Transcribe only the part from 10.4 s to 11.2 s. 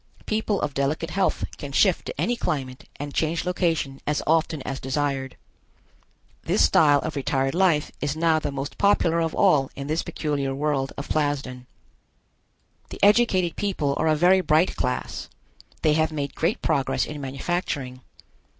world of